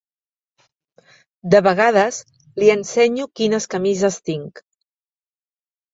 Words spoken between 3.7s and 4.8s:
camises tinc.